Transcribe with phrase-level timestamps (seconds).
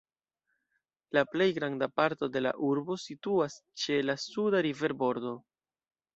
[1.17, 5.37] La plej granda parto de la urbo situas ĉe la suda riverbordo.